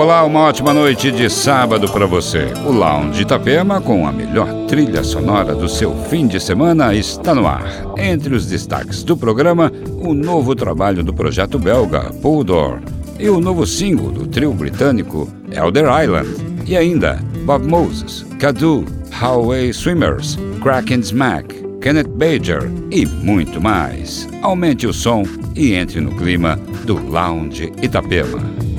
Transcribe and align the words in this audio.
Olá, 0.00 0.24
uma 0.24 0.40
ótima 0.40 0.72
noite 0.72 1.12
de 1.12 1.28
sábado 1.28 1.86
para 1.92 2.06
você. 2.06 2.54
O 2.64 2.72
Lounge 2.72 3.20
Itapema, 3.20 3.82
com 3.82 4.06
a 4.06 4.10
melhor 4.10 4.48
trilha 4.66 5.04
sonora 5.04 5.54
do 5.54 5.68
seu 5.68 5.94
fim 6.04 6.26
de 6.26 6.40
semana, 6.40 6.94
está 6.94 7.34
no 7.34 7.46
ar. 7.46 7.70
Entre 7.98 8.34
os 8.34 8.46
destaques 8.46 9.02
do 9.02 9.14
programa, 9.14 9.70
o 10.02 10.14
novo 10.14 10.54
trabalho 10.54 11.04
do 11.04 11.12
projeto 11.12 11.58
belga, 11.58 12.10
Puldor, 12.22 12.78
e 13.18 13.28
o 13.28 13.42
novo 13.42 13.66
single 13.66 14.10
do 14.10 14.26
trio 14.26 14.54
britânico, 14.54 15.28
Elder 15.52 15.84
Island. 16.02 16.30
E 16.66 16.78
ainda, 16.78 17.20
Bob 17.44 17.66
Moses, 17.66 18.24
Cadu, 18.38 18.86
Highway 19.10 19.70
Swimmers, 19.70 20.38
Kraken 20.62 21.00
Smack, 21.00 21.54
Kenneth 21.82 22.08
Bajer 22.08 22.70
e 22.90 23.04
muito 23.04 23.60
mais. 23.60 24.26
Aumente 24.40 24.86
o 24.86 24.94
som 24.94 25.24
e 25.54 25.74
entre 25.74 26.00
no 26.00 26.16
clima 26.16 26.58
do 26.86 26.94
Lounge 27.06 27.70
Itapema. 27.82 28.69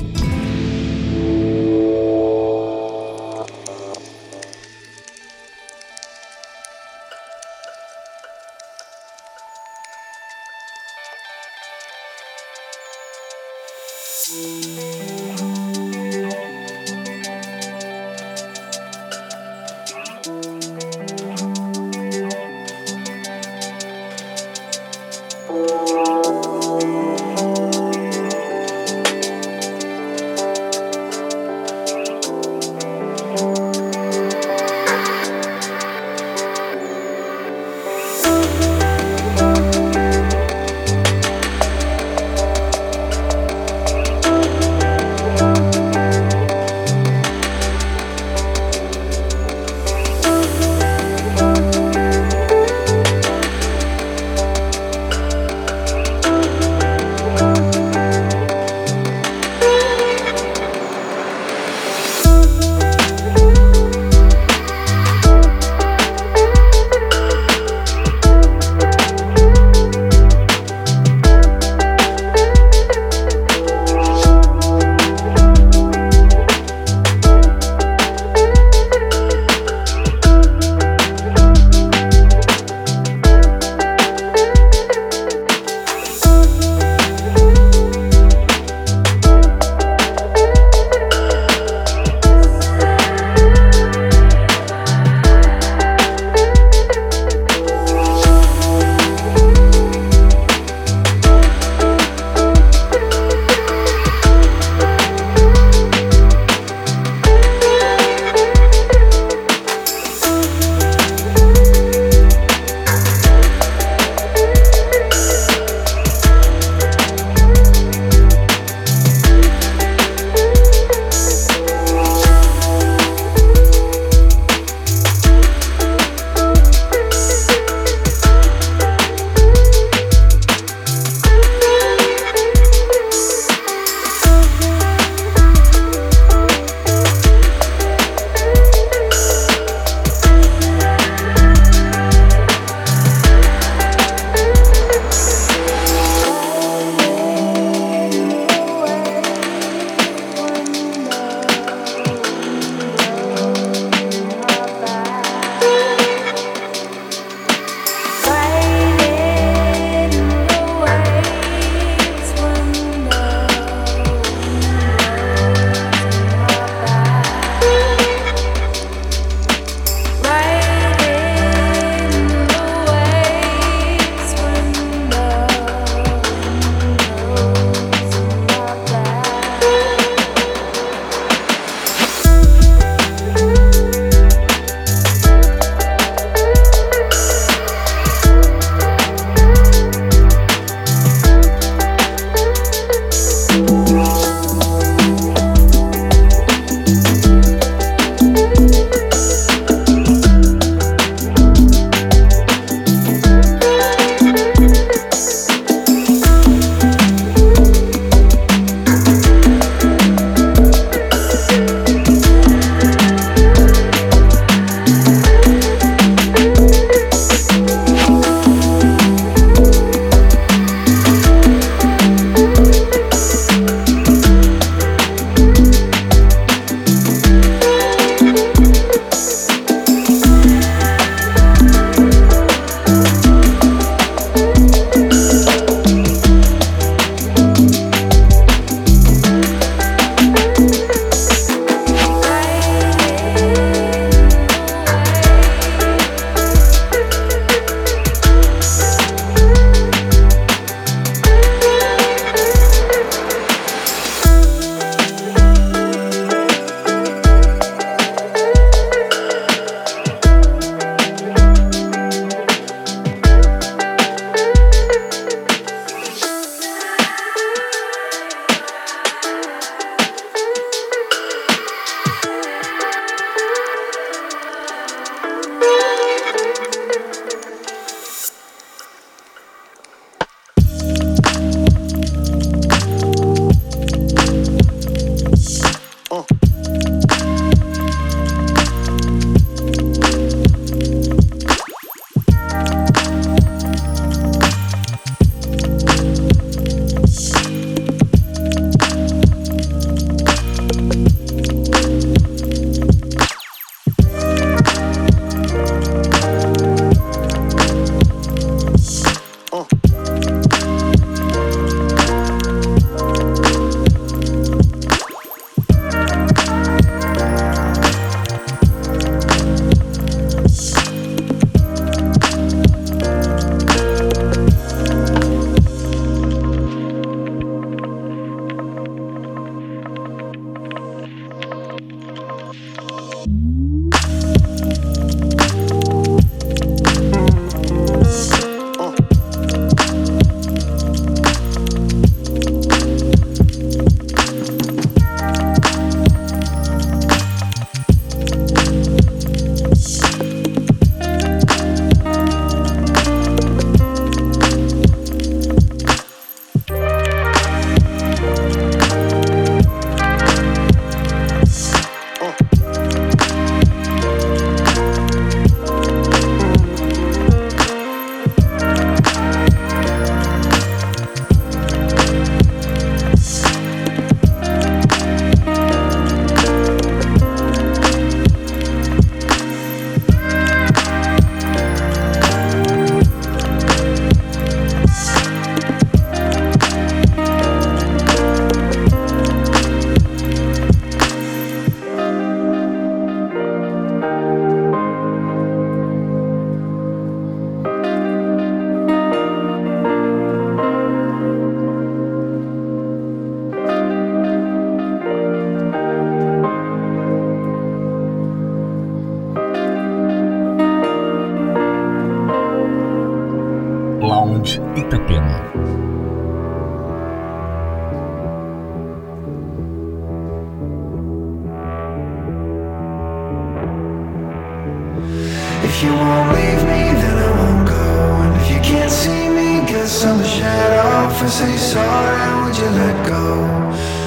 If 425.82 425.88
you 425.88 425.94
won't 425.96 426.28
leave 426.30 426.62
me, 426.62 426.82
then 427.02 427.18
I 427.18 427.30
won't 427.40 427.66
go. 427.66 427.86
And 428.22 428.40
if 428.40 428.48
you 428.52 428.60
can't 428.60 428.88
see 428.88 429.28
me, 429.28 429.66
guess 429.66 430.04
I'm 430.04 430.20
a 430.20 430.24
shadow. 430.24 431.10
If 431.10 431.22
I 431.24 431.26
say 431.26 431.56
sorry. 431.56 432.44
Would 432.44 432.56
you 432.56 432.70
let 432.70 432.96
go? 433.08 433.26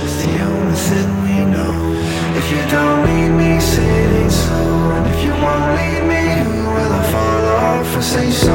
It's 0.05 0.23
the 0.23 0.39
only 0.39 0.77
thing 0.87 1.09
we 1.25 1.37
know. 1.51 1.75
If 2.39 2.49
you 2.49 2.61
don't 2.71 3.03
need 3.03 3.31
me, 3.35 3.59
say 3.59 3.83
it 3.83 4.21
ain't 4.23 4.31
so. 4.31 4.55
And 4.55 5.05
if 5.13 5.21
you 5.21 5.33
won't 5.43 5.67
leave 5.75 6.05
me, 6.07 6.23
who 6.47 6.63
will 6.75 6.93
I 6.93 7.03
follow? 7.11 7.81
If 7.81 7.97
I 7.97 7.99
say 7.99 8.31
sorry? 8.31 8.54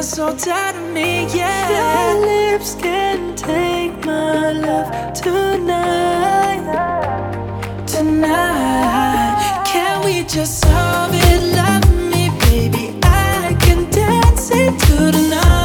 You're 0.00 0.06
so 0.06 0.34
tired 0.34 0.76
of 0.76 0.94
me, 0.94 1.26
yeah. 1.26 2.14
Your 2.14 2.26
lips 2.54 2.74
can 2.74 3.36
take 3.36 4.02
my 4.02 4.50
love 4.50 5.12
tonight. 5.12 6.64
Tonight, 7.86 9.62
can 9.66 10.02
we 10.02 10.24
just 10.24 10.62
solve 10.62 11.10
it? 11.12 11.54
Love 11.54 11.84
me, 12.10 12.30
baby. 12.46 12.98
I 13.02 13.54
can 13.60 13.90
dance 13.90 14.50
into 14.50 15.12
the 15.12 15.28
night. 15.28 15.59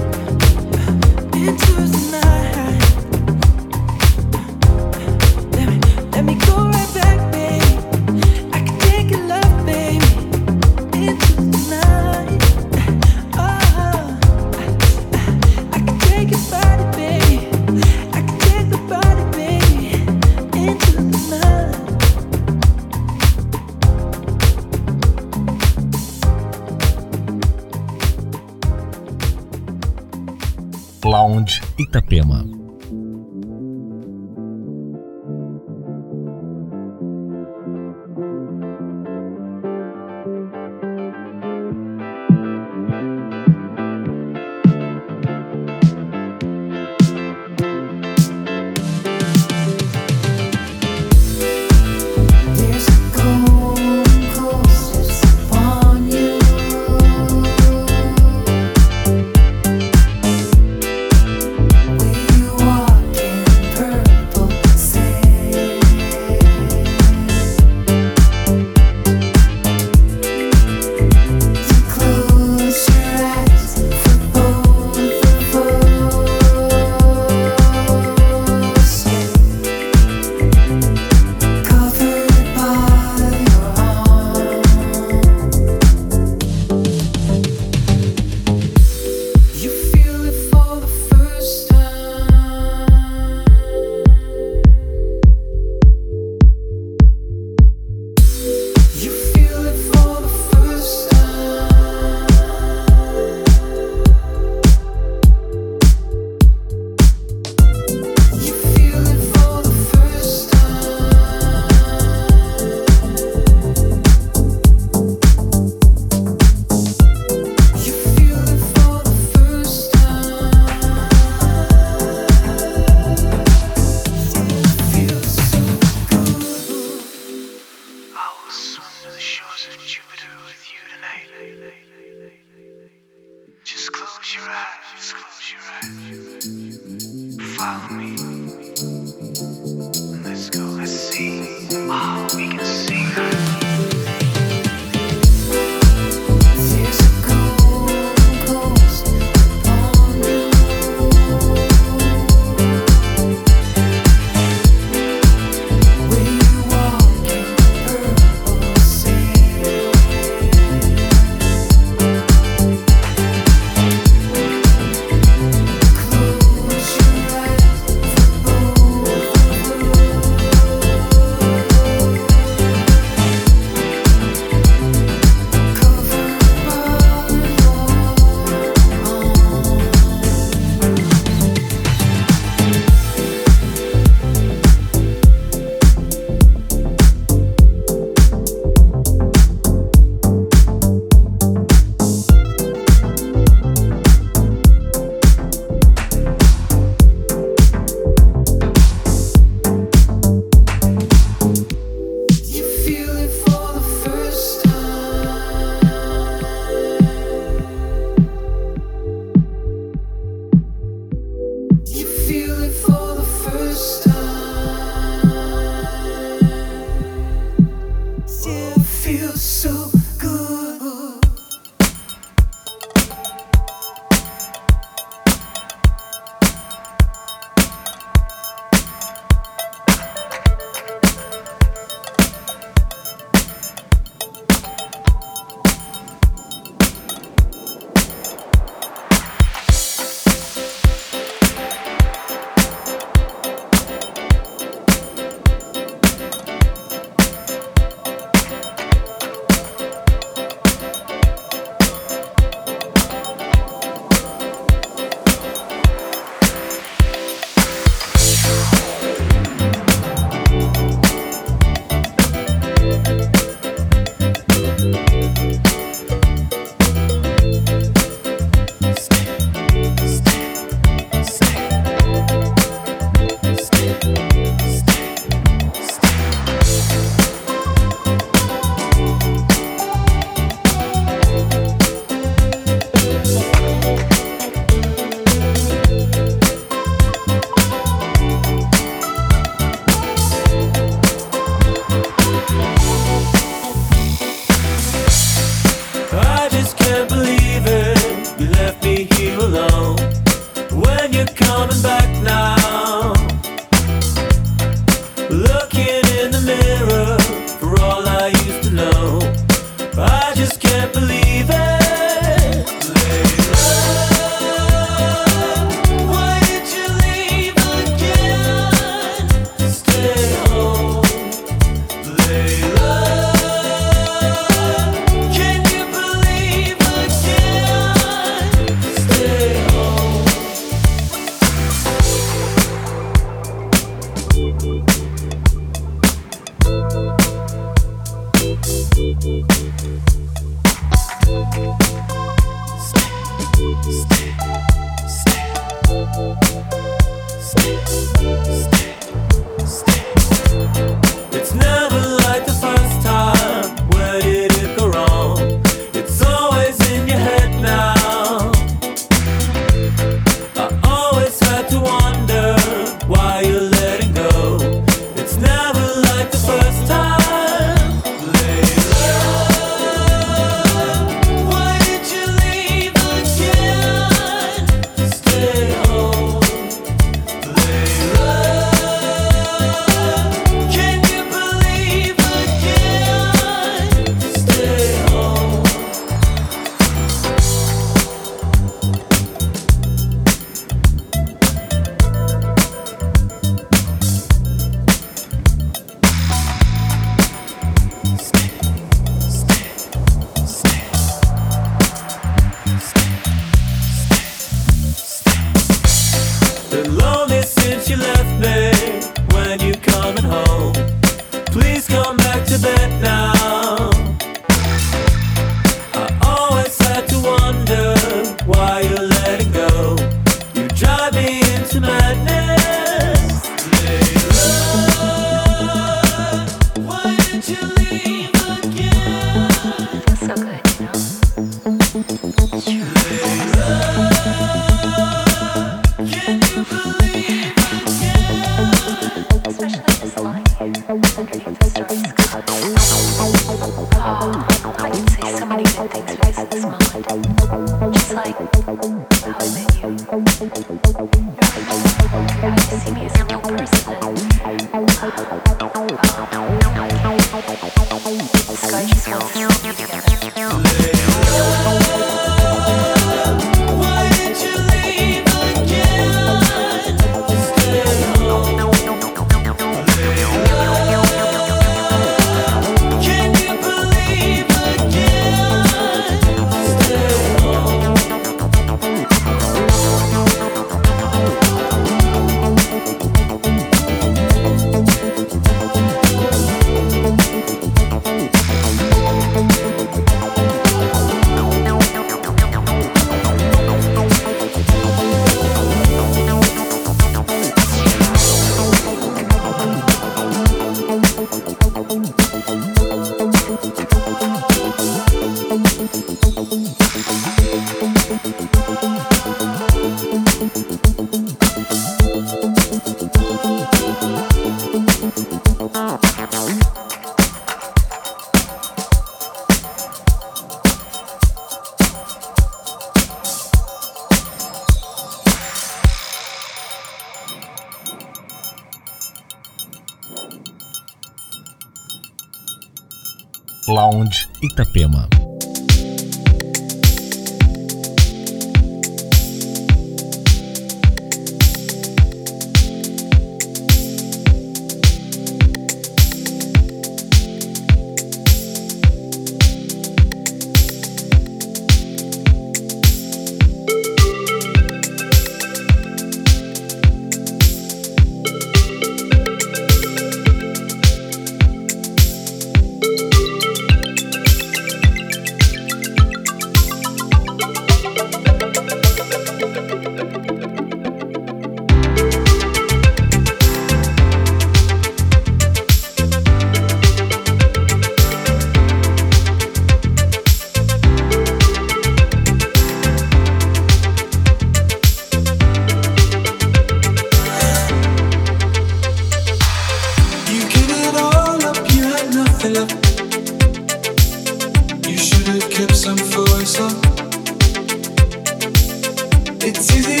Things 599.60 599.88
you 599.88 600.00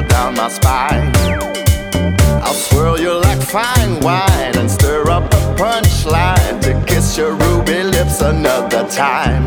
down 0.00 0.34
my 0.34 0.48
spine. 0.48 1.12
I'll 2.42 2.54
swirl 2.54 2.98
you 2.98 3.12
like 3.20 3.42
fine 3.42 4.00
wine 4.00 4.56
and 4.56 4.70
stir 4.70 5.10
up 5.10 5.24
a 5.24 5.42
punchline 5.60 6.60
to 6.62 6.72
kiss 6.86 7.18
your 7.18 7.34
ruby 7.34 7.82
lips 7.82 8.20
another 8.22 8.88
time. 8.88 9.46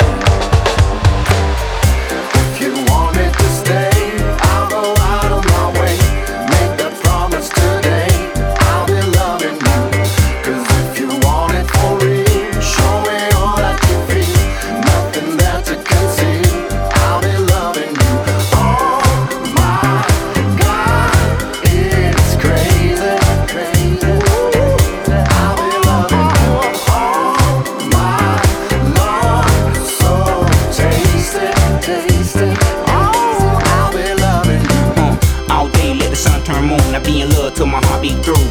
I 36.95 36.99
be 37.03 37.21
in 37.21 37.29
love 37.31 37.55
till 37.55 37.67
my 37.67 37.79
heart 37.85 38.01
beat 38.01 38.17
through. 38.25 38.47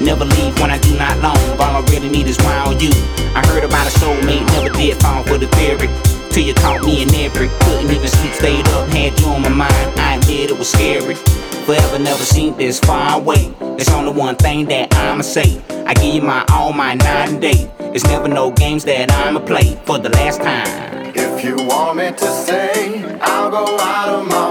Never 0.00 0.24
leave 0.24 0.58
when 0.60 0.70
I 0.70 0.78
do 0.78 0.96
not 0.96 1.18
long. 1.18 1.36
All 1.60 1.76
I 1.76 1.84
really 1.92 2.08
need 2.08 2.26
is 2.26 2.38
round 2.38 2.80
you. 2.80 2.90
I 3.34 3.46
heard 3.48 3.64
about 3.64 3.86
a 3.86 3.90
soulmate, 4.00 4.46
never 4.56 4.70
did 4.70 5.00
fall 5.02 5.22
for 5.24 5.36
the 5.36 5.46
theory. 5.48 5.88
Till 6.30 6.44
you 6.44 6.54
caught 6.54 6.82
me 6.84 7.02
in 7.02 7.14
every. 7.14 7.48
Couldn't 7.64 7.90
even 7.90 8.08
sleep, 8.08 8.32
stayed 8.32 8.66
up, 8.68 8.88
had 8.88 9.18
you 9.20 9.26
on 9.26 9.42
my 9.42 9.48
mind. 9.48 10.00
I 10.00 10.16
admit 10.16 10.50
it 10.50 10.58
was 10.58 10.70
scary. 10.70 11.16
Forever 11.66 11.98
never 11.98 12.24
seemed 12.24 12.56
this 12.56 12.78
far 12.80 13.20
away. 13.20 13.52
There's 13.60 13.90
only 13.90 14.12
one 14.12 14.36
thing 14.36 14.66
that 14.66 14.94
I'ma 14.94 15.22
say. 15.22 15.60
I 15.86 15.94
give 15.94 16.14
you 16.14 16.22
my 16.22 16.44
all, 16.50 16.72
my 16.72 16.94
night 16.94 17.28
and 17.28 17.40
day. 17.40 17.70
It's 17.94 18.04
never 18.04 18.28
no 18.28 18.50
games 18.50 18.84
that 18.84 19.10
I'ma 19.12 19.40
play 19.40 19.76
for 19.84 19.98
the 19.98 20.08
last 20.10 20.40
time. 20.40 21.12
If 21.14 21.44
you 21.44 21.56
want 21.66 21.98
me 21.98 22.10
to 22.10 22.26
stay, 22.26 23.04
I'll 23.20 23.50
go 23.50 23.78
out 23.78 24.08
of 24.08 24.28
my 24.28 24.49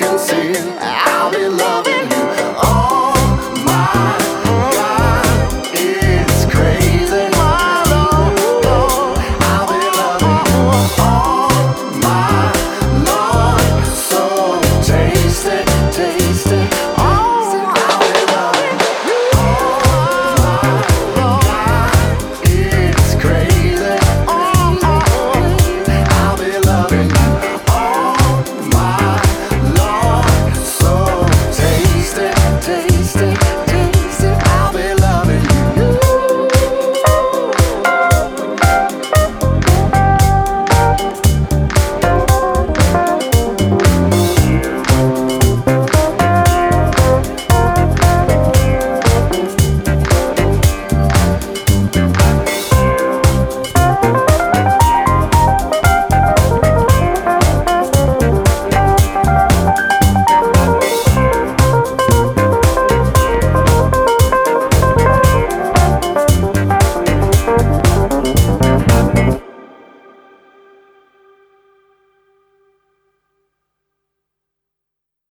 real, 0.00 0.18
show 0.18 1.07